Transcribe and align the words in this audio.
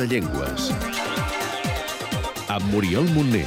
de 0.00 0.06
Llengües. 0.06 0.70
Amb 2.48 2.64
Muriel 2.72 3.04
Montner. 3.12 3.44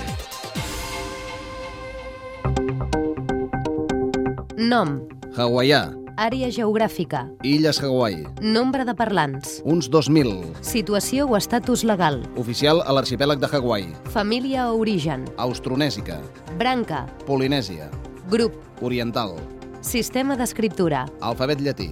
Nom, 4.57 4.99
Hawaià, 5.33 5.81
àrea 6.15 6.51
geogràfica, 6.53 7.23
Illes 7.41 7.81
Hawaii, 7.81 8.27
nombre 8.41 8.85
de 8.85 8.93
parlants, 8.93 9.61
uns 9.65 9.89
2.000. 9.89 10.53
situació 10.61 11.25
o 11.25 11.37
estatus 11.37 11.83
legal, 11.83 12.21
Oficial 12.37 12.83
a 12.85 12.93
l'arxipèlag 12.93 13.41
de 13.41 13.49
Hawaii, 13.49 13.89
família 14.13 14.69
o 14.69 14.77
origen, 14.77 15.25
Austronèsica, 15.37 16.21
branca, 16.59 17.07
Polinèsia, 17.25 17.89
grup, 18.29 18.61
Oriental, 18.81 19.39
sistema 19.81 20.37
d'escriptura, 20.37 21.07
alfabet 21.19 21.65
llatí. 21.65 21.89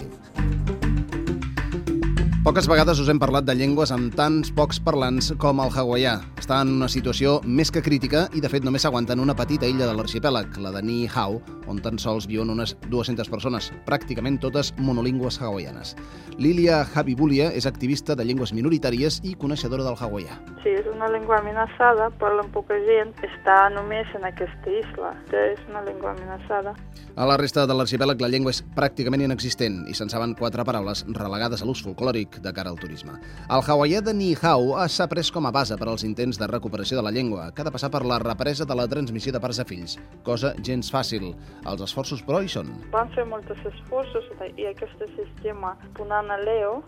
Poques 2.42 2.66
vegades 2.66 2.98
us 2.98 3.10
hem 3.12 3.20
parlat 3.22 3.46
de 3.46 3.54
llengües 3.54 3.92
amb 3.94 4.16
tants 4.18 4.50
pocs 4.58 4.80
parlants 4.82 5.28
com 5.38 5.60
el 5.62 5.70
hawaià. 5.78 6.16
Està 6.42 6.58
en 6.66 6.72
una 6.74 6.88
situació 6.90 7.36
més 7.46 7.70
que 7.70 7.84
crítica 7.86 8.24
i, 8.34 8.42
de 8.42 8.50
fet, 8.50 8.66
només 8.66 8.82
s'aguanta 8.82 9.14
en 9.14 9.22
una 9.22 9.36
petita 9.38 9.70
illa 9.70 9.86
de 9.86 9.94
l'arxipèlag, 9.94 10.58
la 10.58 10.72
de 10.74 10.82
Ni 10.82 11.04
Hao, 11.06 11.38
on 11.70 11.78
tan 11.86 12.02
sols 12.02 12.26
viuen 12.26 12.50
unes 12.50 12.74
200 12.90 13.30
persones, 13.30 13.70
pràcticament 13.86 14.40
totes 14.42 14.72
monolingües 14.82 15.38
hawaianes. 15.38 15.94
Lilia 16.42 16.80
Habibulia 16.96 17.52
és 17.54 17.68
activista 17.70 18.18
de 18.18 18.26
llengües 18.26 18.56
minoritàries 18.58 19.20
i 19.22 19.36
coneixedora 19.38 19.86
del 19.86 20.00
hawaià. 20.02 20.40
Sí, 20.64 20.74
és 20.74 20.90
una 20.90 21.12
llengua 21.14 21.44
amenaçada, 21.44 22.10
parlen 22.18 22.50
poca 22.58 22.80
gent, 22.90 23.14
està 23.22 23.68
només 23.76 24.10
en 24.18 24.26
aquesta 24.26 24.74
isla. 24.82 25.14
És 25.30 25.62
una 25.70 25.86
llengua 25.86 26.16
amenaçada. 26.18 26.74
A 27.16 27.26
la 27.28 27.38
resta 27.38 27.68
de 27.68 27.76
l'arxipèlag 27.76 28.22
la 28.24 28.30
llengua 28.32 28.54
és 28.56 28.64
pràcticament 28.74 29.22
inexistent 29.26 29.82
i 29.92 29.94
se'n 29.94 30.10
saben 30.10 30.34
quatre 30.40 30.64
paraules 30.66 31.04
relegades 31.12 31.62
a 31.62 31.68
l'ús 31.68 31.82
folclòric 31.84 32.31
de 32.40 32.54
cara 32.54 32.70
al 32.70 32.80
turisme. 32.80 33.18
El 33.50 33.66
hawaià 33.66 34.02
de 34.02 34.14
Ni 34.14 34.32
Hao 34.36 34.78
s'ha 34.88 35.10
pres 35.12 35.32
com 35.32 35.46
a 35.46 35.52
base 35.52 35.76
per 35.78 35.90
als 35.90 36.06
intents 36.08 36.40
de 36.40 36.48
recuperació 36.48 36.98
de 36.98 37.04
la 37.04 37.12
llengua, 37.12 37.50
que 37.52 37.62
ha 37.62 37.68
de 37.68 37.74
passar 37.76 37.92
per 37.92 38.06
la 38.06 38.20
represa 38.20 38.66
de 38.66 38.76
la 38.76 38.88
transmissió 38.88 39.34
de 39.34 39.42
pares 39.44 39.60
a 39.60 39.66
fills, 39.66 39.98
cosa 40.24 40.54
gens 40.62 40.92
fàcil. 40.94 41.34
Els 41.66 41.82
esforços, 41.82 42.24
però, 42.24 42.42
hi 42.42 42.50
són. 42.50 42.72
Van 42.96 43.12
fer 43.16 43.26
molts 43.26 43.52
esforços 43.52 44.32
i 44.56 44.68
aquest 44.70 45.04
sistema 45.18 45.76
Punana 45.98 46.38
Leo 46.42 46.82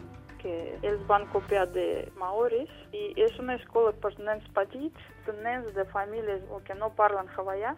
que 0.44 0.78
ells 0.84 1.04
van 1.08 1.26
copiar 1.32 1.66
de 1.72 1.88
maoris 2.20 2.72
i 2.92 3.14
és 3.26 3.38
una 3.40 3.56
escola 3.56 3.94
per 4.04 4.12
nens 4.20 4.44
petits, 4.58 5.06
nens 5.42 5.70
de 5.78 5.86
famílies 5.94 6.44
que 6.68 6.76
no 6.76 6.92
parlen 6.98 7.32
hawaià, 7.38 7.72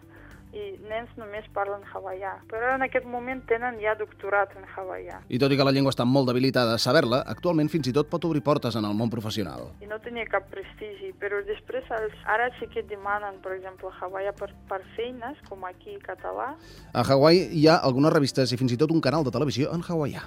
i 0.54 0.66
nens 0.88 1.10
només 1.18 1.46
parlen 1.54 1.82
hawaià. 1.92 2.36
Però 2.50 2.74
en 2.76 2.84
aquest 2.86 3.06
moment 3.08 3.42
tenen 3.48 3.80
ja 3.82 3.96
doctorat 3.98 4.54
en 4.56 4.66
hawaià. 4.74 5.20
I 5.28 5.40
tot 5.42 5.52
i 5.52 5.58
que 5.58 5.66
la 5.66 5.74
llengua 5.74 5.92
està 5.94 6.06
molt 6.08 6.30
debilitada, 6.30 6.78
saber-la 6.78 7.22
actualment 7.34 7.70
fins 7.72 7.90
i 7.90 7.94
tot 7.96 8.10
pot 8.12 8.24
obrir 8.28 8.44
portes 8.46 8.76
en 8.78 8.86
el 8.88 8.94
món 8.96 9.10
professional. 9.12 9.70
I 9.84 9.90
no 9.90 9.98
tenia 10.04 10.28
cap 10.30 10.48
prestigi, 10.52 11.12
però 11.20 11.42
després 11.46 11.88
els, 11.98 12.16
ara 12.36 12.48
sí 12.60 12.70
que 12.72 12.84
demanen, 12.86 13.40
per 13.44 13.56
exemple, 13.56 13.92
hawaià 14.00 14.34
per, 14.36 14.52
per 14.70 14.82
feines, 14.96 15.40
com 15.48 15.64
aquí 15.68 15.98
català. 16.04 16.52
A 16.92 17.04
Hawaii 17.06 17.48
hi 17.52 17.68
ha 17.68 17.80
algunes 17.82 18.14
revistes 18.14 18.52
i 18.52 18.60
fins 18.60 18.76
i 18.76 18.80
tot 18.80 18.94
un 18.94 19.04
canal 19.04 19.26
de 19.26 19.34
televisió 19.34 19.72
en 19.74 19.84
hawaià. 19.86 20.26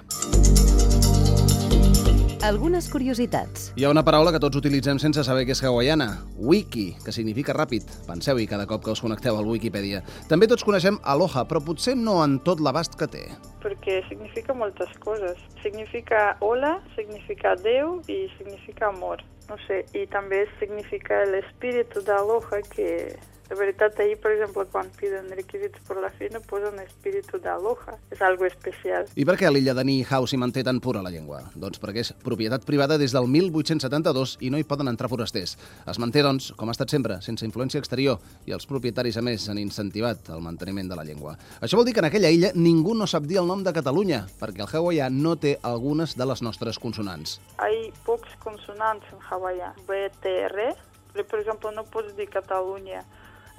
Algunes 2.42 2.88
curiositats, 2.88 3.72
Hi 3.76 3.84
ha 3.84 3.90
una 3.92 4.02
paraula 4.04 4.32
que 4.32 4.40
tots 4.40 4.56
utilitzem 4.56 4.98
sense 4.98 5.22
saber 5.26 5.44
que 5.46 5.52
és 5.52 5.62
hawaiana, 5.64 6.08
wiki, 6.36 6.94
que 7.04 7.12
significa 7.12 7.54
ràpid. 7.56 7.84
Penseu-hi 8.08 8.46
cada 8.48 8.66
cop 8.66 8.84
que 8.84 8.92
us 8.94 9.02
connecteu 9.04 9.36
al 9.36 9.48
Wikipedia. 9.48 10.00
També 10.28 10.48
tots 10.48 10.64
coneixem 10.64 10.98
aloha, 11.04 11.44
però 11.48 11.60
potser 11.64 11.96
no 11.96 12.18
en 12.24 12.38
tot 12.44 12.60
l'abast 12.60 12.96
que 12.96 13.08
té. 13.08 13.24
perquè 13.60 14.00
significa 14.08 14.54
moltes 14.54 14.88
coses. 15.04 15.36
Significa 15.62 16.36
hola, 16.40 16.80
significa 16.96 17.54
Déu 17.60 18.00
i 18.08 18.30
significa 18.38 18.88
amor. 18.88 19.20
No 19.50 19.58
sé, 19.66 19.84
i 19.92 20.06
també 20.06 20.46
significa 20.58 21.24
l'espíritu 21.28 22.00
d'aloha 22.00 22.62
que 22.72 23.18
de 23.50 23.56
veritat 23.58 23.98
ahir, 23.98 24.16
per 24.22 24.30
exemple, 24.30 24.64
quan 24.70 24.86
piden 24.94 25.26
requisits 25.34 25.82
per 25.86 25.96
la 25.98 26.08
feina, 26.14 26.38
posen 26.46 26.78
espíritu 26.84 27.40
d'aloha. 27.42 27.96
És 28.14 28.22
algo 28.22 28.46
especial. 28.46 29.08
I 29.18 29.24
per 29.26 29.34
què 29.40 29.48
a 29.48 29.50
l'illa 29.50 29.74
de 29.74 29.82
Ni 29.84 29.96
Hao 30.06 30.28
s'hi 30.30 30.38
manté 30.38 30.62
tan 30.62 30.78
pura 30.78 31.02
la 31.02 31.10
llengua? 31.10 31.40
Doncs 31.58 31.82
perquè 31.82 32.04
és 32.04 32.12
propietat 32.22 32.62
privada 32.68 32.94
des 33.00 33.10
del 33.10 33.26
1872 33.26 34.36
i 34.46 34.52
no 34.54 34.60
hi 34.60 34.66
poden 34.70 34.88
entrar 34.92 35.10
forasters. 35.10 35.56
Es 35.90 35.98
manté, 35.98 36.22
doncs, 36.22 36.52
com 36.54 36.70
ha 36.70 36.76
estat 36.76 36.94
sempre, 36.94 37.18
sense 37.26 37.44
influència 37.46 37.82
exterior, 37.82 38.20
i 38.46 38.54
els 38.54 38.68
propietaris, 38.70 39.18
a 39.18 39.24
més, 39.26 39.48
han 39.50 39.58
incentivat 39.58 40.30
el 40.30 40.44
manteniment 40.46 40.92
de 40.92 41.00
la 41.00 41.06
llengua. 41.08 41.34
Això 41.58 41.80
vol 41.80 41.88
dir 41.88 41.96
que 41.96 42.04
en 42.04 42.10
aquella 42.10 42.30
illa 42.30 42.52
ningú 42.54 42.94
no 42.94 43.08
sap 43.10 43.26
dir 43.26 43.40
el 43.42 43.50
nom 43.50 43.64
de 43.66 43.74
Catalunya, 43.74 44.28
perquè 44.38 44.62
el 44.62 44.70
hawaià 44.70 45.10
no 45.10 45.34
té 45.34 45.56
algunes 45.66 46.14
de 46.14 46.28
les 46.30 46.44
nostres 46.46 46.78
consonants. 46.78 47.40
Hay 47.58 47.90
pocs 48.06 48.38
consonants 48.38 49.10
en 49.10 49.26
hawaià. 49.26 49.74
B, 49.88 50.06
T, 50.22 50.36
R. 50.52 50.70
Però, 51.10 51.26
per 51.26 51.40
exemple, 51.40 51.74
no 51.74 51.82
pots 51.90 52.14
dir 52.14 52.28
Catalunya 52.30 53.02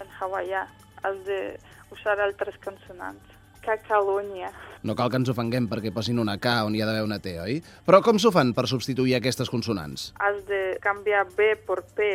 en 0.01 0.09
hawaià. 0.19 0.65
Has 1.01 1.17
de 1.25 1.39
usar 1.93 2.19
altres 2.21 2.57
consonants. 2.63 3.37
Cacalònia. 3.61 4.49
No 4.81 4.95
cal 4.97 5.11
que 5.13 5.19
ens 5.21 5.29
ofenguem 5.29 5.67
perquè 5.69 5.91
posin 5.93 6.19
una 6.21 6.39
K 6.41 6.63
on 6.65 6.75
hi 6.75 6.81
ha 6.81 6.87
d'haver 6.89 7.05
una 7.05 7.19
T, 7.21 7.35
oi? 7.41 7.59
Però 7.85 8.01
com 8.01 8.17
s'ho 8.17 8.31
fan 8.33 8.55
per 8.57 8.65
substituir 8.69 9.15
aquestes 9.17 9.51
consonants? 9.53 10.09
Has 10.17 10.41
de 10.49 10.61
canviar 10.81 11.27
B 11.37 11.53
por 11.67 11.83
P, 11.93 12.09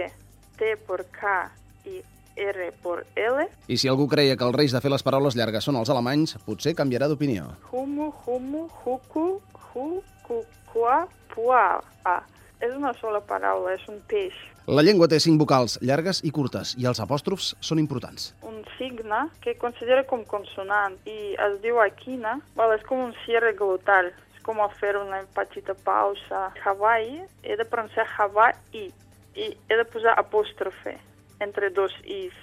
T 0.58 0.74
por 0.86 1.06
K 1.14 1.38
i 1.86 2.02
R 2.36 2.72
por 2.82 3.06
L. 3.16 3.46
I 3.68 3.78
si 3.78 3.88
algú 3.88 4.08
creia 4.10 4.36
que 4.36 4.44
els 4.44 4.56
reis 4.58 4.74
de 4.74 4.82
fer 4.82 4.90
les 4.92 5.06
paraules 5.06 5.38
llargues 5.38 5.64
són 5.64 5.78
els 5.80 5.90
alemanys, 5.90 6.36
potser 6.44 6.74
canviarà 6.76 7.08
d'opinió. 7.08 7.48
Humu, 7.70 8.10
humu, 8.26 8.66
huku, 8.84 9.26
hu, 9.72 9.86
ku, 10.26 10.42
qua, 10.72 11.04
pua. 11.32 11.80
Ah, 12.04 12.22
és 12.60 12.74
una 12.74 12.92
sola 13.00 13.20
paraula, 13.20 13.74
és 13.74 13.84
un 13.88 14.00
peix. 14.08 14.34
La 14.66 14.82
llengua 14.82 15.06
té 15.06 15.20
cinc 15.22 15.38
vocals 15.38 15.78
llargues 15.82 16.22
i 16.26 16.32
curtes, 16.34 16.74
i 16.78 16.86
els 16.86 17.00
apòstrofs 17.00 17.54
són 17.60 17.78
importants. 17.78 18.34
un 18.42 18.64
signe 18.78 19.30
que 19.40 19.54
considera 19.56 20.04
com 20.04 20.24
consonant 20.24 20.96
i 21.06 21.34
es 21.40 21.60
diu 21.62 21.78
aquina, 21.80 22.40
val, 22.56 22.74
és 22.76 22.82
com 22.84 22.98
un 23.06 23.14
cierre 23.24 23.54
glotal, 23.56 24.10
és 24.34 24.42
com 24.44 24.60
a 24.60 24.68
fer 24.68 24.96
una 24.98 25.22
petita 25.34 25.74
pausa. 25.74 26.50
Hawaii, 26.64 27.22
he 27.42 27.56
de 27.56 27.64
pronunciar 27.64 28.06
Hawaii 28.18 28.90
i 29.34 29.46
he 29.68 29.76
de 29.76 29.84
posar 29.84 30.18
apòstrofe 30.18 30.98
entre 31.40 31.70
dos 31.70 31.92
is. 32.04 32.34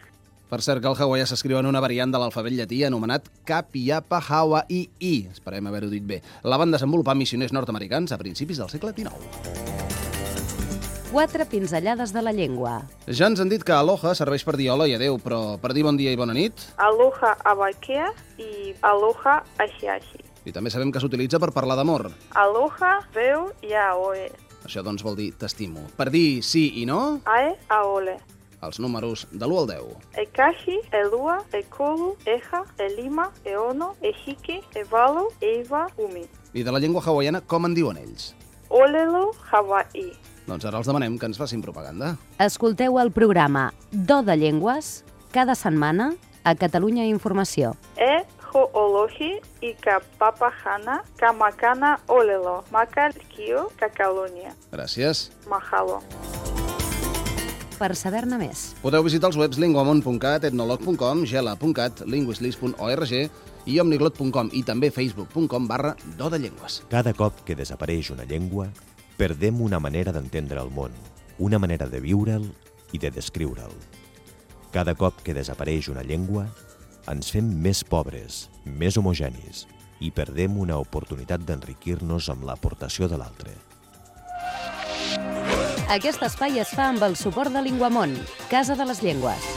Per 0.50 0.62
cert, 0.62 0.82
que 0.84 0.90
el 0.90 0.98
hawaià 0.98 1.26
s'escriu 1.26 1.58
en 1.58 1.66
una 1.66 1.82
variant 1.82 2.12
de 2.14 2.20
l'alfabet 2.22 2.54
llatí 2.54 2.84
anomenat 2.86 3.26
Kapiapa 3.46 4.20
Hawa 4.22 4.66
I 4.70 4.88
I. 5.00 5.28
Esperem 5.32 5.66
haver-ho 5.68 5.90
dit 5.90 6.06
bé. 6.06 6.22
La 6.44 6.58
van 6.62 6.70
desenvolupar 6.72 7.16
missioners 7.18 7.54
nord-americans 7.54 8.12
a 8.12 8.18
principis 8.22 8.62
del 8.62 8.70
segle 8.70 8.94
XIX. 8.94 10.03
Quatre 11.14 11.46
pinzellades 11.46 12.12
de 12.12 12.22
la 12.26 12.32
llengua, 12.34 12.82
Ja 13.08 13.28
ens 13.30 13.40
han 13.40 13.50
dit 13.52 13.62
que 13.64 13.72
aloha 13.76 14.16
serveix 14.18 14.42
per 14.44 14.56
dir 14.58 14.72
hola 14.74 14.88
i 14.90 14.96
adeu, 14.98 15.20
però 15.22 15.60
per 15.62 15.70
dir 15.78 15.84
bon 15.86 15.96
dia 16.00 16.10
i 16.12 16.18
bona 16.18 16.34
nit? 16.34 16.54
Aloha 16.82 17.36
abakea 17.46 18.08
i 18.42 18.74
aloha 18.82 19.44
ahiahi. 19.62 20.24
I 20.50 20.52
també 20.52 20.72
sabem 20.74 20.92
que 20.92 21.00
s'utilitza 21.00 21.40
per 21.40 21.52
parlar 21.54 21.78
d'amor. 21.78 22.10
Aloha 22.36 22.96
veu 23.14 23.52
i 23.62 23.72
aoe. 23.78 24.26
Això 24.66 24.82
doncs 24.84 25.04
vol 25.06 25.16
dir 25.16 25.30
t'estimo. 25.38 25.86
Per 25.96 26.10
dir 26.10 26.42
sí 26.44 26.72
i 26.82 26.86
no, 26.90 27.20
Ae 27.30 27.54
aole. 27.70 28.18
els 28.64 28.80
números 28.80 29.28
de 29.32 29.46
l'1 29.46 29.60
al 29.60 29.68
10. 29.68 29.96
Ekahi, 30.26 30.80
Elua, 31.04 31.38
Ekolu, 31.54 32.16
Eja, 32.26 32.64
Elima, 32.80 33.30
Eono, 33.46 33.94
Ehike, 34.02 34.62
Evalo, 34.74 35.28
Eiva, 35.42 35.88
Umi. 35.98 36.26
I 36.54 36.64
de 36.64 36.72
la 36.72 36.80
llengua 36.80 37.04
hawaiana, 37.06 37.42
com 37.42 37.66
en 37.66 37.74
diuen 37.76 37.98
ells? 37.98 38.34
Olelo, 38.70 39.32
Hawaii. 39.52 40.14
Doncs 40.48 40.66
ara 40.66 40.78
els 40.82 40.88
demanem 40.90 41.18
que 41.18 41.26
ens 41.30 41.40
facin 41.40 41.62
propaganda. 41.64 42.18
escolteu 42.40 43.00
el 43.00 43.12
programa 43.12 43.72
Do 43.92 44.22
de 44.24 44.36
Llengües 44.38 45.04
cada 45.32 45.56
setmana 45.56 46.14
a 46.44 46.56
Catalunya 46.56 47.06
Informació. 47.08 47.74
E 47.98 48.26
ho'olohi 48.54 49.40
i 49.62 49.74
ka 49.82 50.00
papahana 50.20 51.02
kamakana 51.18 51.98
olelo. 52.08 52.64
Makal 52.72 53.16
kio 53.34 53.72
kakalonia. 53.80 54.54
Gràcies. 54.72 55.32
Mahalo. 55.50 56.02
Per 57.80 57.96
saber-ne 57.98 58.38
més, 58.38 58.76
Podeu 58.84 59.04
visitar 59.04 59.28
els 59.32 59.38
webs 59.40 59.58
linguamont.cat, 59.60 60.46
etnolog.com, 60.48 61.26
gela.cat, 61.28 62.04
linguislis.org 62.06 63.14
i 63.66 63.80
omniglot.com 63.82 64.52
i 64.54 64.62
també 64.64 64.92
facebook.com 64.94 65.68
barra 65.68 65.96
do 66.20 66.30
de 66.30 66.40
llengües. 66.46 66.84
Cada 66.92 67.16
cop 67.18 67.42
que 67.44 67.58
desapareix 67.60 68.12
una 68.14 68.28
llengua, 68.30 68.70
perdem 69.24 69.62
una 69.64 69.80
manera 69.80 70.12
d'entendre 70.12 70.60
el 70.60 70.68
món, 70.76 70.92
una 71.40 71.56
manera 71.56 71.86
de 71.88 72.02
viure'l 72.04 72.44
i 72.92 73.00
de 73.00 73.08
descriure'l. 73.08 73.72
Cada 74.76 74.98
cop 75.00 75.22
que 75.24 75.36
desapareix 75.38 75.88
una 75.94 76.04
llengua, 76.04 76.50
ens 77.08 77.32
fem 77.32 77.48
més 77.64 77.86
pobres, 77.88 78.50
més 78.66 79.00
homogenis 79.00 79.64
i 80.04 80.12
perdem 80.12 80.60
una 80.60 80.82
oportunitat 80.84 81.46
d'enriquir-nos 81.48 82.28
amb 82.36 82.44
l'aportació 82.50 83.08
de 83.08 83.22
l'altre. 83.22 83.56
aquest 85.94 86.24
espai 86.26 86.60
es 86.60 86.76
fa 86.76 86.90
amb 86.92 87.04
el 87.06 87.16
suport 87.16 87.54
de 87.54 87.62
Linguamont, 87.62 88.18
Casa 88.50 88.76
de 88.76 88.92
les 88.92 89.04
Llengües. 89.04 89.53